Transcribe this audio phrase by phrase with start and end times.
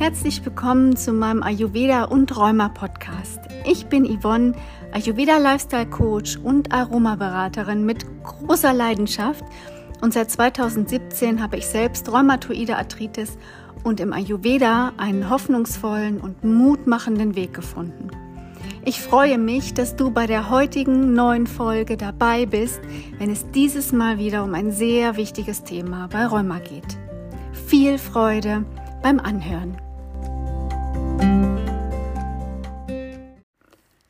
[0.00, 3.38] Herzlich willkommen zu meinem Ayurveda und Rheuma Podcast.
[3.66, 4.54] Ich bin Yvonne,
[4.92, 9.44] Ayurveda Lifestyle Coach und Aromaberaterin mit großer Leidenschaft
[10.00, 13.36] und seit 2017 habe ich selbst rheumatoide Arthritis
[13.84, 18.08] und im Ayurveda einen hoffnungsvollen und mutmachenden Weg gefunden.
[18.86, 22.80] Ich freue mich, dass du bei der heutigen neuen Folge dabei bist,
[23.18, 26.96] wenn es dieses Mal wieder um ein sehr wichtiges Thema bei Rheuma geht.
[27.52, 28.64] Viel Freude
[29.02, 29.76] beim Anhören.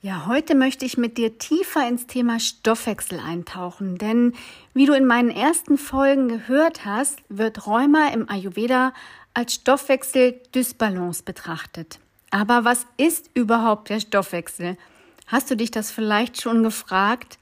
[0.02, 4.32] Ja, heute möchte ich mit dir tiefer ins Thema Stoffwechsel eintauchen, denn
[4.73, 8.95] wie du in meinen ersten Folgen gehört hast, wird Rheuma im Ayurveda
[9.34, 12.01] als Stoffwechseldysbalance betrachtet.
[12.30, 14.79] Aber was ist überhaupt der Stoffwechsel?
[15.27, 17.38] Hast du dich das vielleicht schon gefragt?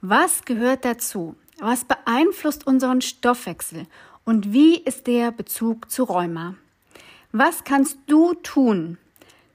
[0.00, 1.36] Was gehört dazu?
[1.58, 3.86] Was beeinflusst unseren Stoffwechsel?
[4.24, 6.54] Und wie ist der Bezug zu Rheuma?
[7.32, 8.98] Was kannst du tun,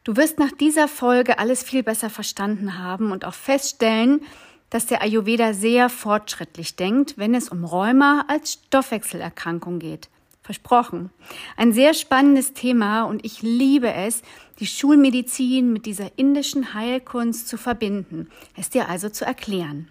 [0.03, 4.21] Du wirst nach dieser Folge alles viel besser verstanden haben und auch feststellen,
[4.69, 10.09] dass der Ayurveda sehr fortschrittlich denkt, wenn es um Rheuma als Stoffwechselerkrankung geht.
[10.41, 11.11] Versprochen.
[11.57, 14.23] Ein sehr spannendes Thema und ich liebe es,
[14.59, 19.89] die Schulmedizin mit dieser indischen Heilkunst zu verbinden, es dir also zu erklären.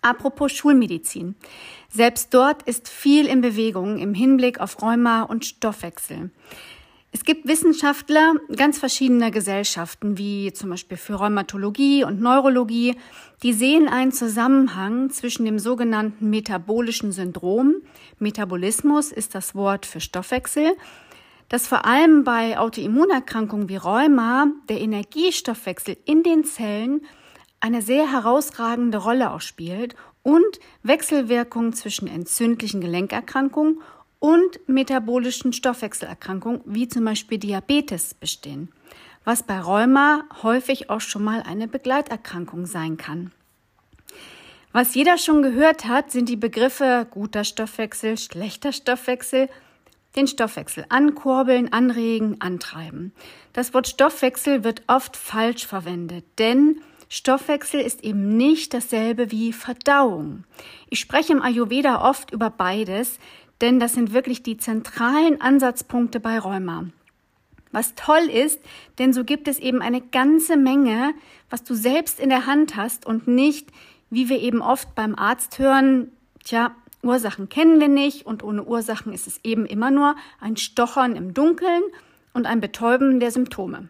[0.00, 1.34] Apropos Schulmedizin.
[1.88, 6.30] Selbst dort ist viel in Bewegung im Hinblick auf Rheuma und Stoffwechsel.
[7.14, 12.96] Es gibt Wissenschaftler ganz verschiedener Gesellschaften, wie zum Beispiel für Rheumatologie und Neurologie,
[13.44, 17.76] die sehen einen Zusammenhang zwischen dem sogenannten metabolischen Syndrom,
[18.18, 20.76] Metabolismus ist das Wort für Stoffwechsel,
[21.48, 27.02] dass vor allem bei Autoimmunerkrankungen wie Rheuma der Energiestoffwechsel in den Zellen
[27.60, 33.78] eine sehr herausragende Rolle auch spielt und Wechselwirkungen zwischen entzündlichen Gelenkerkrankungen
[34.24, 38.70] und metabolischen Stoffwechselerkrankungen wie zum Beispiel Diabetes bestehen,
[39.22, 43.32] was bei Rheuma häufig auch schon mal eine Begleiterkrankung sein kann.
[44.72, 49.50] Was jeder schon gehört hat, sind die Begriffe guter Stoffwechsel, schlechter Stoffwechsel,
[50.16, 53.12] den Stoffwechsel ankurbeln, anregen, antreiben.
[53.52, 60.44] Das Wort Stoffwechsel wird oft falsch verwendet, denn Stoffwechsel ist eben nicht dasselbe wie Verdauung.
[60.88, 63.18] Ich spreche im Ayurveda oft über beides,
[63.60, 66.86] denn das sind wirklich die zentralen Ansatzpunkte bei Rheuma.
[67.72, 68.60] Was toll ist,
[68.98, 71.12] denn so gibt es eben eine ganze Menge,
[71.50, 73.68] was du selbst in der Hand hast und nicht,
[74.10, 76.12] wie wir eben oft beim Arzt hören,
[76.44, 81.16] tja, Ursachen kennen wir nicht und ohne Ursachen ist es eben immer nur ein Stochern
[81.16, 81.82] im Dunkeln
[82.32, 83.88] und ein Betäuben der Symptome.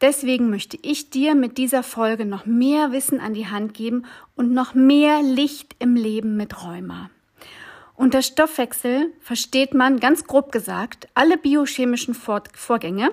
[0.00, 4.06] Deswegen möchte ich dir mit dieser Folge noch mehr Wissen an die Hand geben
[4.36, 7.10] und noch mehr Licht im Leben mit Rheuma.
[7.98, 13.10] Unter Stoffwechsel versteht man ganz grob gesagt alle biochemischen Vorgänge,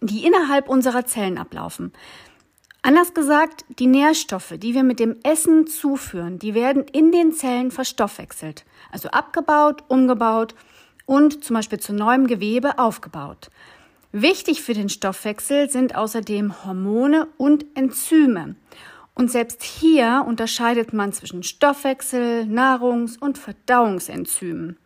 [0.00, 1.92] die innerhalb unserer Zellen ablaufen.
[2.82, 7.70] Anders gesagt, die Nährstoffe, die wir mit dem Essen zuführen, die werden in den Zellen
[7.70, 10.56] verstoffwechselt, also abgebaut, umgebaut
[11.06, 13.48] und zum Beispiel zu neuem Gewebe aufgebaut.
[14.10, 18.56] Wichtig für den Stoffwechsel sind außerdem Hormone und Enzyme.
[19.14, 24.76] Und selbst hier unterscheidet man zwischen Stoffwechsel, Nahrungs- und Verdauungsenzymen.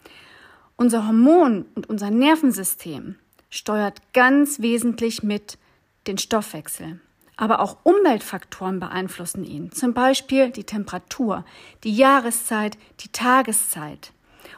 [0.77, 3.17] Unser Hormon und unser Nervensystem
[3.51, 5.59] steuert ganz wesentlich mit
[6.07, 7.01] den Stoffwechsel.
[7.37, 11.45] Aber auch Umweltfaktoren beeinflussen ihn, zum Beispiel die Temperatur,
[11.85, 14.13] die Jahreszeit, die Tageszeit.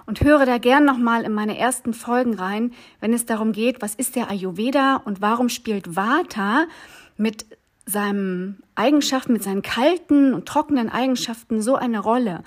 [0.06, 3.94] Und höre da gern nochmal in meine ersten Folgen rein, wenn es darum geht, was
[3.94, 6.66] ist der Ayurveda und warum spielt Vata
[7.16, 7.44] mit
[7.90, 12.42] seinen Eigenschaften, mit seinen kalten und trockenen Eigenschaften so eine Rolle?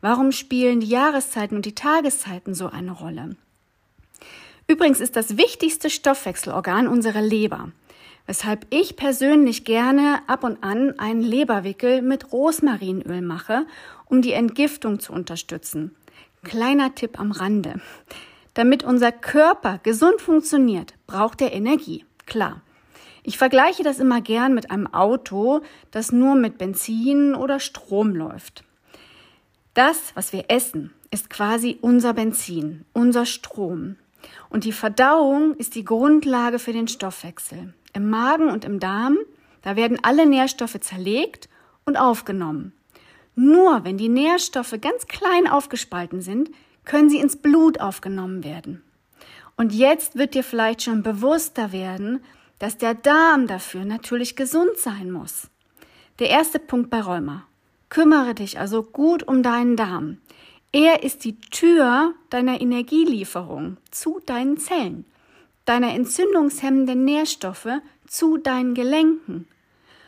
[0.00, 3.36] Warum spielen die Jahreszeiten und die Tageszeiten so eine Rolle?
[4.68, 7.70] Übrigens ist das wichtigste Stoffwechselorgan unsere Leber,
[8.26, 13.66] weshalb ich persönlich gerne ab und an einen Leberwickel mit Rosmarinöl mache,
[14.06, 15.94] um die Entgiftung zu unterstützen.
[16.42, 17.80] Kleiner Tipp am Rande.
[18.54, 22.04] Damit unser Körper gesund funktioniert, braucht er Energie.
[22.26, 22.62] Klar.
[23.28, 28.62] Ich vergleiche das immer gern mit einem Auto, das nur mit Benzin oder Strom läuft.
[29.74, 33.96] Das, was wir essen, ist quasi unser Benzin, unser Strom.
[34.48, 37.74] Und die Verdauung ist die Grundlage für den Stoffwechsel.
[37.92, 39.18] Im Magen und im Darm,
[39.62, 41.48] da werden alle Nährstoffe zerlegt
[41.84, 42.74] und aufgenommen.
[43.34, 46.52] Nur wenn die Nährstoffe ganz klein aufgespalten sind,
[46.84, 48.84] können sie ins Blut aufgenommen werden.
[49.56, 52.20] Und jetzt wird dir vielleicht schon bewusster werden,
[52.58, 55.48] dass der Darm dafür natürlich gesund sein muss.
[56.18, 57.46] Der erste Punkt bei Rheuma.
[57.88, 60.18] Kümmere dich also gut um deinen Darm.
[60.72, 65.04] Er ist die Tür deiner Energielieferung zu deinen Zellen.
[65.66, 67.68] deiner entzündungshemmenden Nährstoffe
[68.06, 69.46] zu deinen Gelenken.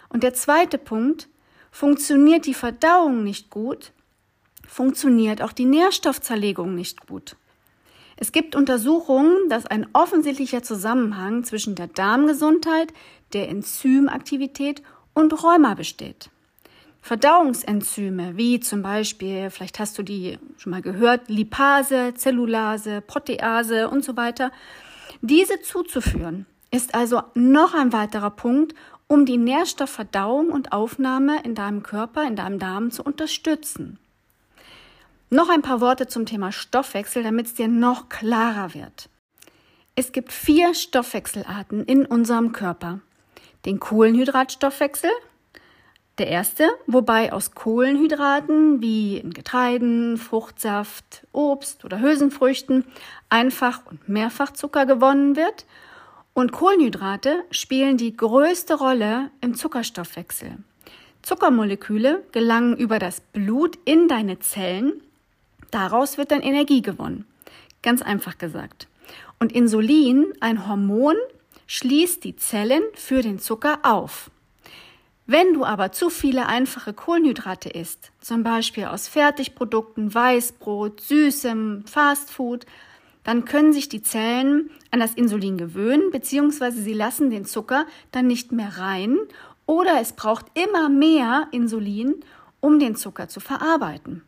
[0.08, 1.28] Und der zweite Punkt,
[1.70, 3.92] funktioniert die Verdauung nicht gut,
[4.66, 7.36] funktioniert auch die Nährstoffzerlegung nicht gut.
[8.20, 12.92] Es gibt Untersuchungen, dass ein offensichtlicher Zusammenhang zwischen der Darmgesundheit,
[13.32, 14.82] der Enzymaktivität
[15.14, 16.28] und Rheuma besteht.
[17.00, 24.04] Verdauungsenzyme, wie zum Beispiel, vielleicht hast du die schon mal gehört, Lipase, Zellulase, Protease und
[24.04, 24.50] so weiter,
[25.22, 28.74] diese zuzuführen, ist also noch ein weiterer Punkt,
[29.06, 33.98] um die Nährstoffverdauung und Aufnahme in deinem Körper, in deinem Darm zu unterstützen.
[35.30, 39.10] Noch ein paar Worte zum Thema Stoffwechsel, damit es dir noch klarer wird.
[39.94, 43.00] Es gibt vier Stoffwechselarten in unserem Körper.
[43.66, 45.10] Den Kohlenhydratstoffwechsel,
[46.16, 52.86] der erste, wobei aus Kohlenhydraten wie in Getreiden, Fruchtsaft, Obst oder Hülsenfrüchten
[53.28, 55.66] Einfach- und Mehrfachzucker gewonnen wird.
[56.32, 60.56] Und Kohlenhydrate spielen die größte Rolle im Zuckerstoffwechsel.
[61.20, 65.02] Zuckermoleküle gelangen über das Blut in deine Zellen
[65.70, 67.26] Daraus wird dann Energie gewonnen.
[67.82, 68.88] Ganz einfach gesagt.
[69.38, 71.16] Und Insulin, ein Hormon,
[71.66, 74.30] schließt die Zellen für den Zucker auf.
[75.26, 82.64] Wenn du aber zu viele einfache Kohlenhydrate isst, zum Beispiel aus Fertigprodukten, Weißbrot, Süßem, Fastfood,
[83.24, 88.26] dann können sich die Zellen an das Insulin gewöhnen, beziehungsweise sie lassen den Zucker dann
[88.26, 89.18] nicht mehr rein
[89.66, 92.24] oder es braucht immer mehr Insulin,
[92.60, 94.22] um den Zucker zu verarbeiten.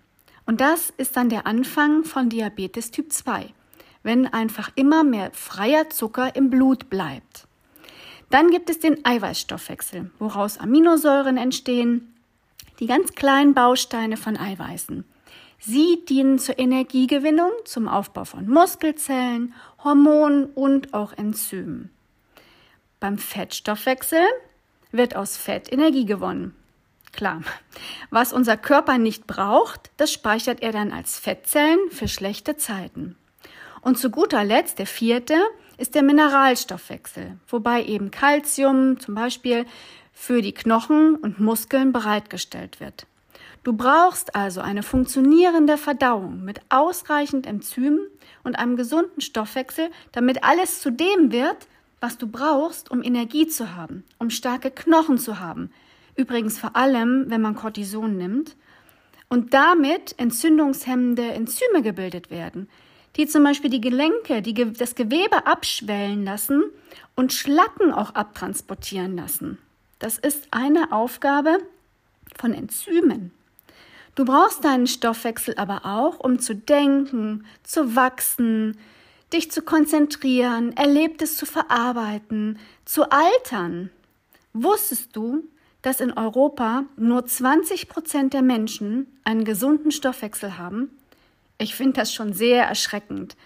[0.50, 3.54] Und das ist dann der Anfang von Diabetes Typ 2,
[4.02, 7.46] wenn einfach immer mehr freier Zucker im Blut bleibt.
[8.30, 12.12] Dann gibt es den Eiweißstoffwechsel, woraus Aminosäuren entstehen,
[12.80, 15.04] die ganz kleinen Bausteine von Eiweißen.
[15.60, 19.54] Sie dienen zur Energiegewinnung, zum Aufbau von Muskelzellen,
[19.84, 21.90] Hormonen und auch Enzymen.
[22.98, 24.26] Beim Fettstoffwechsel
[24.90, 26.56] wird aus Fett Energie gewonnen.
[27.12, 27.42] Klar,
[28.10, 33.16] was unser Körper nicht braucht, das speichert er dann als Fettzellen für schlechte Zeiten.
[33.80, 35.34] Und zu guter Letzt, der vierte,
[35.78, 39.64] ist der Mineralstoffwechsel, wobei eben Calcium zum Beispiel
[40.12, 43.06] für die Knochen und Muskeln bereitgestellt wird.
[43.62, 48.00] Du brauchst also eine funktionierende Verdauung mit ausreichend Enzymen
[48.42, 51.66] und einem gesunden Stoffwechsel, damit alles zu dem wird,
[52.00, 55.70] was du brauchst, um Energie zu haben, um starke Knochen zu haben,
[56.20, 58.54] Übrigens vor allem, wenn man Cortison nimmt
[59.30, 62.68] und damit entzündungshemmende Enzyme gebildet werden,
[63.16, 66.64] die zum Beispiel die Gelenke, die, das Gewebe abschwellen lassen
[67.16, 69.56] und Schlacken auch abtransportieren lassen.
[69.98, 71.56] Das ist eine Aufgabe
[72.38, 73.30] von Enzymen.
[74.14, 78.76] Du brauchst deinen Stoffwechsel aber auch, um zu denken, zu wachsen,
[79.32, 83.88] dich zu konzentrieren, Erlebtes zu verarbeiten, zu altern.
[84.52, 85.44] Wusstest du,
[85.82, 90.90] dass in Europa nur 20 Prozent der Menschen einen gesunden Stoffwechsel haben?
[91.58, 93.36] Ich finde das schon sehr erschreckend.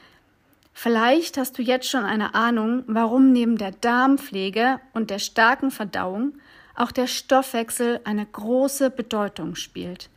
[0.72, 6.34] Vielleicht hast du jetzt schon eine Ahnung, warum neben der Darmpflege und der starken Verdauung
[6.74, 10.10] auch der Stoffwechsel eine große Bedeutung spielt.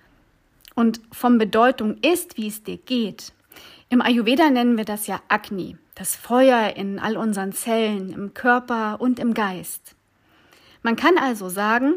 [0.73, 3.31] Und von Bedeutung ist, wie es dir geht.
[3.89, 8.99] Im Ayurveda nennen wir das ja Agni, das Feuer in all unseren Zellen, im Körper
[8.99, 9.95] und im Geist.
[10.81, 11.95] Man kann also sagen,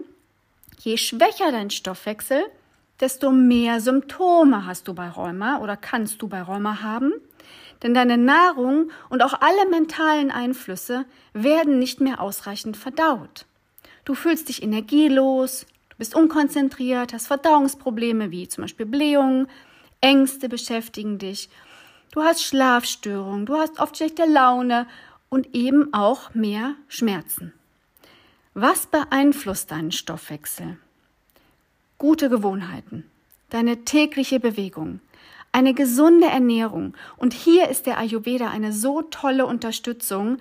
[0.84, 2.42] je schwächer dein Stoffwechsel,
[3.00, 7.12] desto mehr Symptome hast du bei Rheuma oder kannst du bei Rheuma haben.
[7.82, 13.46] Denn deine Nahrung und auch alle mentalen Einflüsse werden nicht mehr ausreichend verdaut.
[14.04, 19.49] Du fühlst dich energielos, du bist unkonzentriert, hast Verdauungsprobleme wie zum Beispiel Blähungen,
[20.02, 21.49] Ängste beschäftigen dich,
[22.12, 24.87] du hast Schlafstörungen, du hast oft schlechte Laune
[25.28, 27.52] und eben auch mehr Schmerzen.
[28.54, 30.76] Was beeinflusst deinen Stoffwechsel?
[31.99, 33.09] Gute Gewohnheiten,
[33.49, 34.99] deine tägliche Bewegung,
[35.52, 36.95] eine gesunde Ernährung.
[37.16, 40.38] Und hier ist der Ayurveda eine so tolle Unterstützung,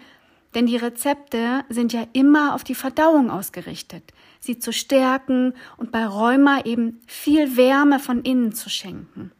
[0.55, 4.03] denn die Rezepte sind ja immer auf die Verdauung ausgerichtet,
[4.39, 9.31] sie zu stärken und bei Rheuma eben viel Wärme von innen zu schenken.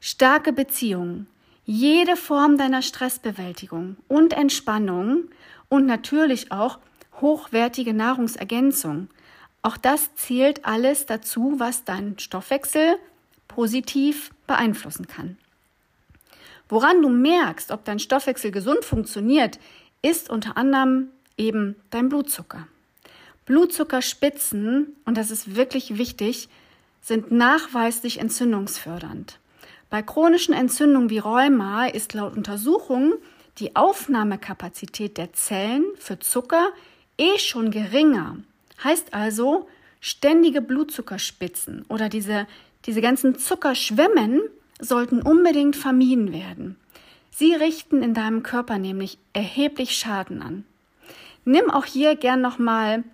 [0.00, 1.26] Starke Beziehungen,
[1.66, 5.24] jede Form deiner Stressbewältigung und Entspannung
[5.68, 6.78] und natürlich auch
[7.24, 9.08] hochwertige Nahrungsergänzung.
[9.62, 12.98] Auch das zählt alles dazu, was deinen Stoffwechsel
[13.48, 15.38] positiv beeinflussen kann.
[16.68, 19.58] Woran du merkst, ob dein Stoffwechsel gesund funktioniert,
[20.02, 22.68] ist unter anderem eben dein Blutzucker.
[23.46, 26.50] Blutzuckerspitzen, und das ist wirklich wichtig,
[27.00, 29.38] sind nachweislich entzündungsfördernd.
[29.88, 33.14] Bei chronischen Entzündungen wie Rheuma ist laut Untersuchungen
[33.58, 36.70] die Aufnahmekapazität der Zellen für Zucker
[37.18, 38.36] eh schon geringer.
[38.82, 39.68] Heißt also,
[40.00, 42.46] ständige Blutzuckerspitzen oder diese,
[42.86, 44.42] diese ganzen Zuckerschwemmen
[44.80, 46.76] sollten unbedingt vermieden werden.
[47.30, 50.64] Sie richten in deinem Körper nämlich erheblich Schaden an.
[51.44, 53.04] Nimm auch hier gern nochmal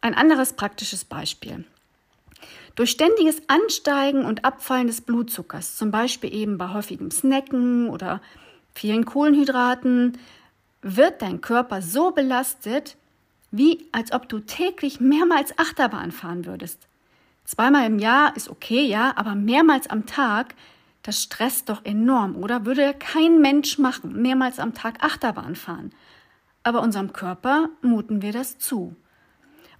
[0.00, 1.64] ein anderes praktisches Beispiel.
[2.74, 8.20] Durch ständiges Ansteigen und Abfallen des Blutzuckers, zum Beispiel eben bei häufigem Snacken oder
[8.74, 10.18] vielen Kohlenhydraten,
[10.80, 12.96] wird dein Körper so belastet,
[13.52, 16.88] wie als ob du täglich mehrmals Achterbahn fahren würdest.
[17.44, 20.54] Zweimal im Jahr ist okay, ja, aber mehrmals am Tag,
[21.02, 22.64] das stresst doch enorm, oder?
[22.64, 25.92] Würde kein Mensch machen, mehrmals am Tag Achterbahn fahren.
[26.62, 28.96] Aber unserem Körper muten wir das zu.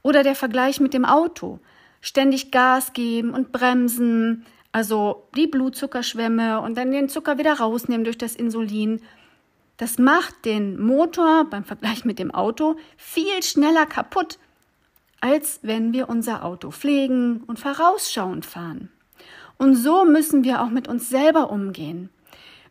[0.02, 1.61] Oder der Vergleich mit dem Auto.
[2.00, 8.19] Ständig Gas geben und bremsen, also die Blutzuckerschwämme und dann den Zucker wieder rausnehmen durch
[8.19, 9.00] das Insulin.
[9.83, 14.39] Das macht den Motor beim Vergleich mit dem Auto viel schneller kaputt,
[15.21, 18.91] als wenn wir unser Auto pflegen und vorausschauend fahren.
[19.59, 22.11] Und so müssen wir auch mit uns selber umgehen.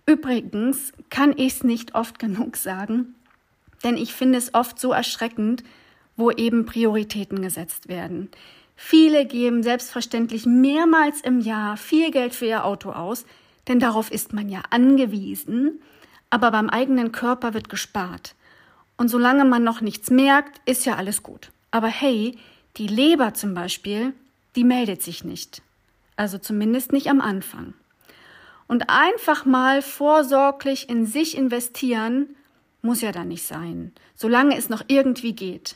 [0.06, 3.14] Übrigens kann ich es nicht oft genug sagen,
[3.84, 5.66] denn ich finde es oft so erschreckend,
[6.16, 8.30] wo eben Prioritäten gesetzt werden.
[8.78, 13.26] Viele geben selbstverständlich mehrmals im Jahr viel Geld für ihr Auto aus,
[13.68, 15.82] denn darauf ist man ja angewiesen,
[16.32, 18.34] aber beim eigenen Körper wird gespart.
[18.98, 21.52] Und solange man noch nichts merkt, ist ja alles gut.
[21.70, 22.38] Aber hey,
[22.78, 24.14] die Leber zum Beispiel,
[24.56, 25.62] die meldet sich nicht.
[26.16, 27.74] Also zumindest nicht am Anfang.
[28.68, 32.36] Und einfach mal vorsorglich in sich investieren,
[32.82, 35.76] muss ja dann nicht sein, solange es noch irgendwie geht.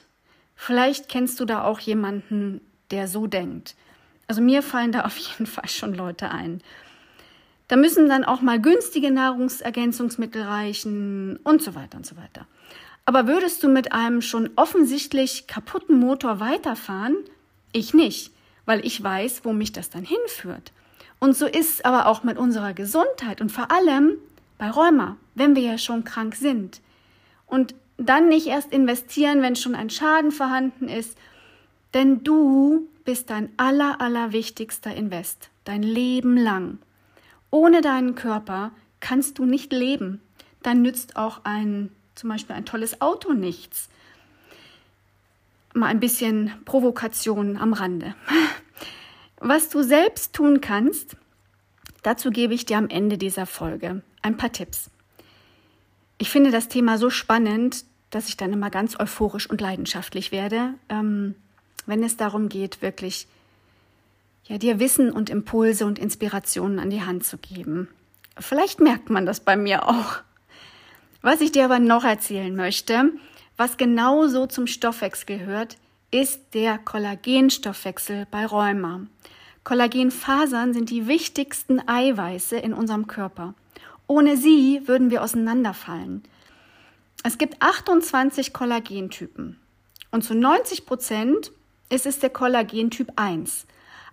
[0.56, 3.76] Vielleicht kennst du da auch jemanden, der so denkt.
[4.28, 6.62] Also mir fallen da auf jeden Fall schon Leute ein.
[7.68, 12.46] Da müssen dann auch mal günstige Nahrungsergänzungsmittel reichen und so weiter und so weiter.
[13.06, 17.16] Aber würdest du mit einem schon offensichtlich kaputten Motor weiterfahren?
[17.72, 18.32] Ich nicht,
[18.66, 20.72] weil ich weiß, wo mich das dann hinführt.
[21.20, 24.18] Und so ist es aber auch mit unserer Gesundheit und vor allem
[24.58, 26.82] bei Rheuma, wenn wir ja schon krank sind.
[27.48, 31.18] Und dann nicht erst investieren, wenn schon ein Schaden vorhanden ist,
[31.94, 36.80] denn du bist dein aller, allerwichtigster Invest, dein Leben lang.
[37.56, 40.20] Ohne deinen Körper kannst du nicht leben.
[40.62, 43.88] Dann nützt auch ein, zum Beispiel ein tolles Auto nichts.
[45.74, 48.14] Mal ein bisschen Provokation am Rande.
[49.40, 51.16] Was du selbst tun kannst,
[52.04, 54.90] dazu gebe ich dir am Ende dieser Folge ein paar Tipps.
[56.18, 60.74] Ich finde das Thema so spannend, dass ich dann immer ganz euphorisch und leidenschaftlich werde,
[60.90, 61.36] ähm,
[61.86, 63.30] wenn es darum geht, wirklich
[64.48, 67.90] ja, dir Wissen und Impulse und Inspirationen an die Hand zu geben.
[68.38, 70.18] Vielleicht merkt man das bei mir auch.
[71.22, 73.12] Was ich dir aber noch erzählen möchte,
[73.58, 75.78] was genauso zum Stoffwechsel gehört,
[76.12, 79.08] ist der Kollagenstoffwechsel bei Rheuma.
[79.64, 83.56] Kollagenfasern sind die wichtigsten Eiweiße in unserem Körper.
[84.06, 86.24] Ohne sie würden wir auseinanderfallen.
[87.24, 89.60] Es gibt 28 Kollagentypen
[90.12, 91.52] und zu 90 Prozent
[91.90, 93.66] ist es der Kollagentyp 1.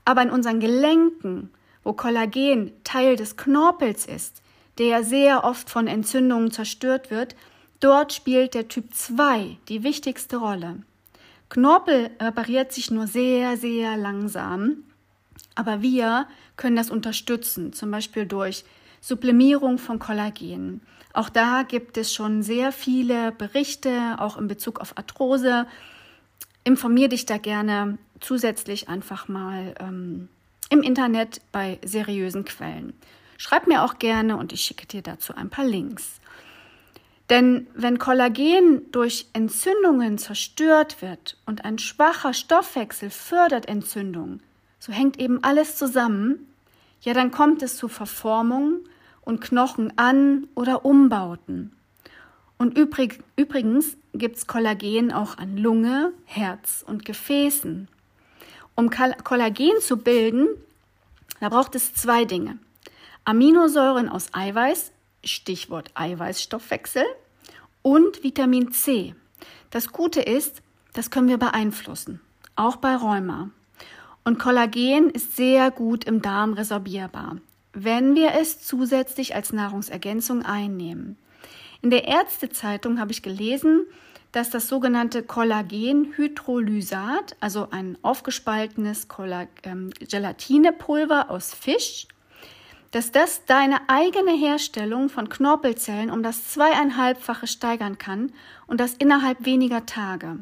[0.04, 1.50] Aber in unseren Gelenken,
[1.84, 4.42] wo Kollagen Teil des Knorpels ist,
[4.78, 7.36] der sehr oft von Entzündungen zerstört wird,
[7.80, 10.82] dort spielt der Typ 2 die wichtigste Rolle.
[11.48, 14.84] Knorpel repariert sich nur sehr, sehr langsam,
[15.54, 18.64] aber wir können das unterstützen, zum Beispiel durch
[19.00, 20.80] Sublimierung von Kollagen.
[21.12, 25.66] Auch da gibt es schon sehr viele Berichte, auch in Bezug auf Arthrose.
[26.64, 30.28] Informier dich da gerne zusätzlich einfach mal ähm,
[30.70, 32.94] im Internet bei seriösen Quellen.
[33.36, 36.20] Schreib mir auch gerne und ich schicke dir dazu ein paar Links.
[37.28, 44.42] Denn wenn Kollagen durch Entzündungen zerstört wird und ein schwacher Stoffwechsel fördert Entzündungen,
[44.78, 46.46] so hängt eben alles zusammen,
[47.00, 48.80] ja dann kommt es zu Verformungen
[49.22, 51.72] und Knochen an oder Umbauten.
[52.58, 57.88] Und übrig, übrigens gibt es Kollagen auch an Lunge, Herz und Gefäßen.
[58.74, 60.48] Um Kollagen zu bilden,
[61.40, 62.58] da braucht es zwei Dinge.
[63.24, 64.92] Aminosäuren aus Eiweiß,
[65.24, 67.04] Stichwort Eiweißstoffwechsel,
[67.82, 69.14] und Vitamin C.
[69.70, 70.62] Das Gute ist,
[70.92, 72.20] das können wir beeinflussen,
[72.56, 73.50] auch bei Rheuma.
[74.24, 77.38] Und Kollagen ist sehr gut im Darm resorbierbar,
[77.72, 81.18] wenn wir es zusätzlich als Nahrungsergänzung einnehmen.
[81.82, 83.84] In der Ärztezeitung habe ich gelesen,
[84.32, 89.06] dass das sogenannte Kollagenhydrolysat, also ein aufgespaltenes
[89.62, 92.08] ähm, Gelatinepulver aus Fisch,
[92.92, 98.32] dass das deine eigene Herstellung von Knorpelzellen um das zweieinhalbfache steigern kann
[98.66, 100.38] und das innerhalb weniger Tage.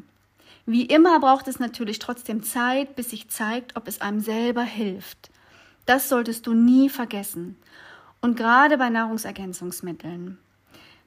[0.65, 5.31] Wie immer braucht es natürlich trotzdem Zeit, bis sich zeigt, ob es einem selber hilft.
[5.85, 7.57] Das solltest du nie vergessen.
[8.21, 10.37] Und gerade bei Nahrungsergänzungsmitteln.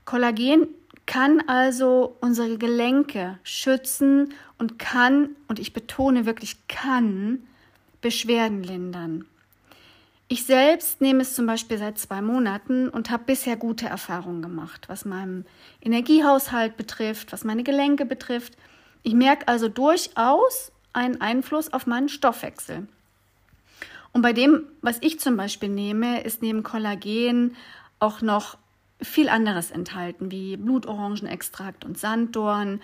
[0.05, 0.67] Kollagen
[1.07, 7.47] kann also unsere Gelenke schützen und kann, und ich betone wirklich kann,
[8.01, 9.27] Beschwerden lindern.
[10.29, 14.89] Ich selbst nehme es zum Beispiel seit zwei Monaten und habe bisher gute Erfahrungen gemacht,
[14.89, 15.45] was meinen
[15.83, 18.55] Energiehaushalt betrifft, was meine Gelenke betrifft.
[19.03, 22.89] Ich merke also durchaus einen Einfluss auf meinen Stoffwechsel.
[24.13, 27.57] Und bei dem, was ich zum Beispiel nehme, ist neben Kollagen
[27.99, 28.57] auch noch
[29.05, 32.81] viel anderes enthalten, wie Blutorangenextrakt und Sanddorn,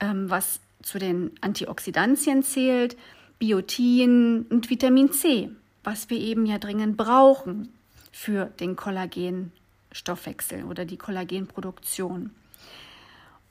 [0.00, 2.96] ähm, was zu den Antioxidantien zählt,
[3.38, 5.50] Biotin und Vitamin C,
[5.82, 7.72] was wir eben ja dringend brauchen
[8.12, 12.30] für den Kollagenstoffwechsel oder die Kollagenproduktion.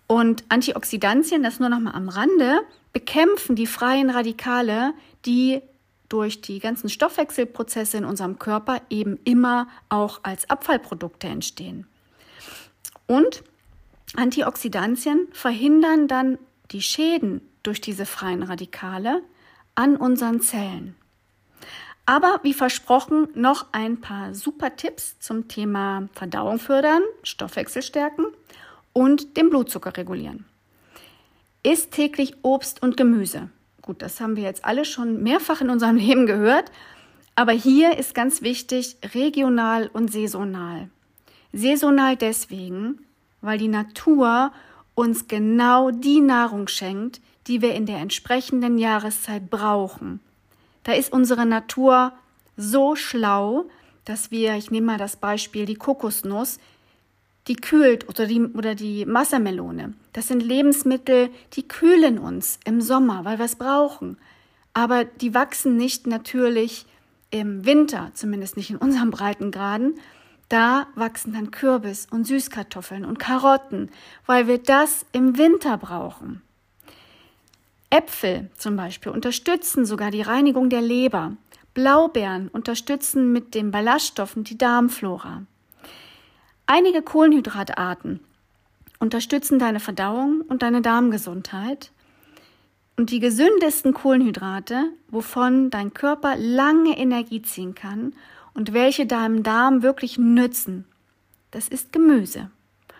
[0.07, 4.93] Und Antioxidantien, das nur noch mal am Rande, bekämpfen die freien Radikale,
[5.25, 5.61] die
[6.09, 11.87] durch die ganzen Stoffwechselprozesse in unserem Körper eben immer auch als Abfallprodukte entstehen.
[13.07, 13.43] Und
[14.15, 16.37] Antioxidantien verhindern dann
[16.71, 19.21] die Schäden durch diese freien Radikale
[19.75, 20.95] an unseren Zellen.
[22.05, 28.25] Aber wie versprochen, noch ein paar super Tipps zum Thema Verdauung fördern, Stoffwechsel stärken
[28.91, 30.45] und den Blutzucker regulieren.
[31.63, 33.49] Isst täglich Obst und Gemüse.
[33.81, 36.71] Gut, das haben wir jetzt alle schon mehrfach in unserem Leben gehört,
[37.35, 40.89] aber hier ist ganz wichtig regional und saisonal.
[41.53, 42.99] Saisonal deswegen,
[43.41, 44.51] weil die Natur
[44.95, 50.19] uns genau die Nahrung schenkt, die wir in der entsprechenden Jahreszeit brauchen.
[50.83, 52.13] Da ist unsere Natur
[52.57, 53.65] so schlau,
[54.05, 56.59] dass wir, ich nehme mal das Beispiel, die Kokosnuss,
[57.47, 59.93] die kühlt oder die, oder die Wassermelone.
[60.13, 64.17] Das sind Lebensmittel, die kühlen uns im Sommer, weil wir es brauchen.
[64.73, 66.85] Aber die wachsen nicht natürlich
[67.31, 69.95] im Winter, zumindest nicht in unserem Breitengraden,
[70.49, 73.89] da wachsen dann Kürbis und Süßkartoffeln und Karotten,
[74.25, 76.41] weil wir das im Winter brauchen.
[77.89, 81.33] Äpfel zum Beispiel unterstützen sogar die Reinigung der Leber.
[81.73, 85.43] Blaubeeren unterstützen mit den Ballaststoffen die Darmflora.
[86.65, 88.19] Einige Kohlenhydratarten
[88.99, 91.91] unterstützen deine Verdauung und deine Darmgesundheit.
[92.95, 98.13] Und die gesündesten Kohlenhydrate, wovon dein Körper lange Energie ziehen kann
[98.53, 100.85] und welche deinem Darm wirklich nützen.
[101.51, 102.49] Das ist Gemüse,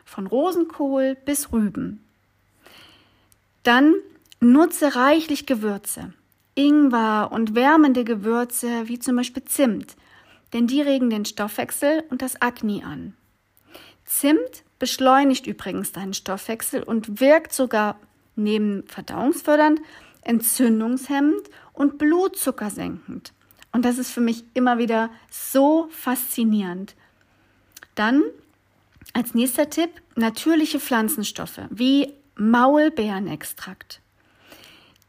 [0.06, 2.04] von Rosenkohl bis Rüben.
[3.63, 3.96] Dann
[4.39, 6.13] nutze reichlich Gewürze,
[6.56, 9.96] Ingwer und wärmende Gewürze wie zum Beispiel Zimt,
[10.54, 13.16] denn die regen den Stoffwechsel und das Akne an.
[14.06, 18.00] Zimt beschleunigt übrigens deinen Stoffwechsel und wirkt sogar
[18.36, 19.82] neben verdauungsfördernd,
[20.22, 23.34] entzündungshemmend und blutzuckersenkend.
[23.74, 26.96] Und das ist für mich immer wieder so faszinierend.
[27.96, 28.24] Dann
[29.14, 34.00] als nächster Tipp natürliche Pflanzenstoffe wie Maulbeerenextrakt.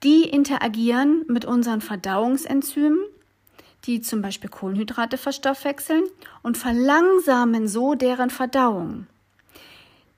[0.02, 2.98] Die interagieren mit unseren Verdauungsenzymen,
[3.84, 6.04] die zum Beispiel Kohlenhydrate verstoffwechseln
[6.42, 9.06] und verlangsamen so deren Verdauung.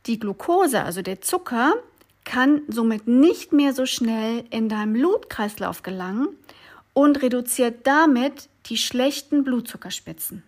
[0.06, 1.74] Die Glucose, also der Zucker,
[2.24, 6.28] kann somit nicht mehr so schnell in deinem Blutkreislauf gelangen
[6.96, 10.42] und reduziert damit die schlechten Blutzuckerspitzen.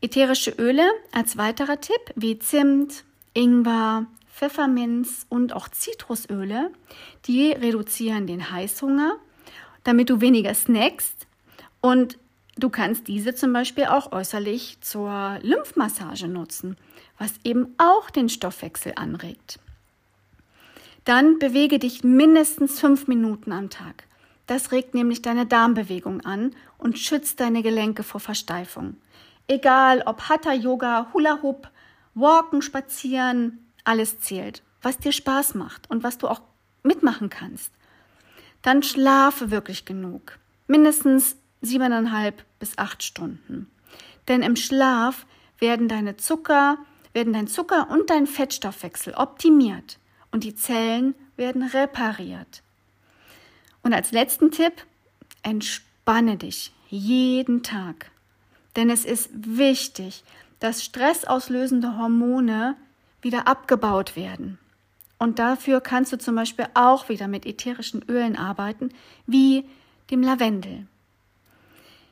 [0.00, 6.70] Ätherische Öle als weiterer Tipp wie Zimt, Ingwer, Pfefferminz und auch Zitrusöle,
[7.26, 9.16] die reduzieren den Heißhunger,
[9.84, 11.26] damit du weniger snackst
[11.82, 12.16] und
[12.56, 16.78] du kannst diese zum Beispiel auch äußerlich zur Lymphmassage nutzen,
[17.18, 19.58] was eben auch den Stoffwechsel anregt.
[21.04, 24.04] Dann bewege dich mindestens fünf Minuten am Tag.
[24.46, 28.96] Das regt nämlich deine Darmbewegung an und schützt deine Gelenke vor Versteifung.
[29.46, 31.70] Egal ob Hatha Yoga, Hula Hoop,
[32.14, 36.42] Walken, Spazieren, alles zählt, was dir Spaß macht und was du auch
[36.82, 37.72] mitmachen kannst.
[38.62, 40.38] Dann schlafe wirklich genug.
[40.66, 43.70] Mindestens siebeneinhalb bis acht Stunden.
[44.28, 45.26] Denn im Schlaf
[45.58, 46.78] werden deine Zucker,
[47.12, 49.98] werden dein Zucker und dein Fettstoffwechsel optimiert
[50.30, 52.63] und die Zellen werden repariert.
[53.84, 54.72] Und als letzten Tipp,
[55.42, 58.10] entspanne dich jeden Tag.
[58.76, 60.24] Denn es ist wichtig,
[60.58, 62.76] dass stressauslösende Hormone
[63.20, 64.58] wieder abgebaut werden.
[65.18, 68.90] Und dafür kannst du zum Beispiel auch wieder mit ätherischen Ölen arbeiten,
[69.26, 69.64] wie
[70.10, 70.86] dem Lavendel.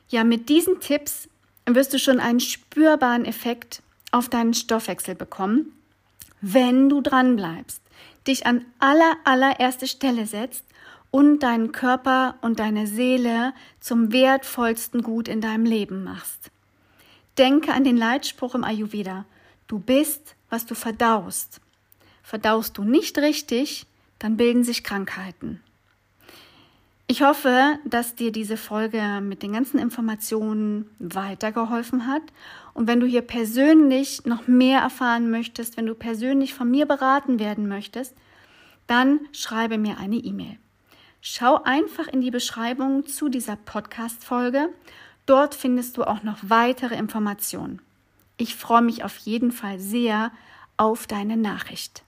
[0.09, 1.27] Ja, mit diesen Tipps
[1.65, 3.81] wirst du schon einen spürbaren Effekt
[4.11, 5.73] auf deinen Stoffwechsel bekommen,
[6.39, 7.81] wenn du dran bleibst,
[8.27, 10.63] dich an aller allererste Stelle setzt
[11.13, 16.49] und deinen Körper und deine Seele zum wertvollsten Gut in deinem Leben machst.
[17.37, 19.25] Denke an den Leitspruch im Ayurveda.
[19.67, 21.61] Du bist, was du verdaust.
[22.23, 23.85] Verdaust du nicht richtig,
[24.17, 25.61] dann bilden sich Krankheiten.
[27.05, 32.23] Ich hoffe, dass dir diese Folge mit den ganzen Informationen weitergeholfen hat.
[32.73, 37.37] Und wenn du hier persönlich noch mehr erfahren möchtest, wenn du persönlich von mir beraten
[37.37, 38.15] werden möchtest,
[38.87, 40.57] dann schreibe mir eine E-Mail.
[41.25, 44.67] Schau einfach in die Beschreibung zu dieser Podcast-Folge.
[45.25, 47.81] Dort findest du auch noch weitere Informationen.
[48.35, 50.33] Ich freue mich auf jeden Fall sehr
[50.75, 52.03] auf deine Nachricht.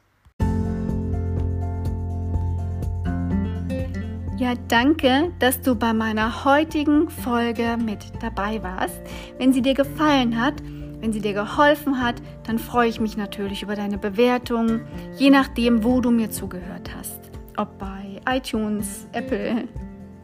[4.38, 8.99] Ja, danke, dass du bei meiner heutigen Folge mit dabei warst.
[9.38, 10.62] Wenn sie dir gefallen hat,
[10.99, 14.82] wenn sie dir geholfen hat, dann freue ich mich natürlich über deine Bewertung,
[15.17, 17.21] je nachdem, wo du mir zugehört hast.
[17.56, 19.68] Ob bei iTunes, Apple,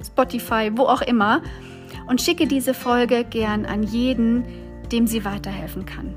[0.06, 1.42] Spotify, wo auch immer.
[2.08, 4.46] Und schicke diese Folge gern an jeden,
[4.92, 6.16] dem sie weiterhelfen kann.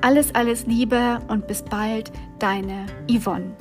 [0.00, 3.56] Alles, alles Liebe und bis bald, deine Yvonne.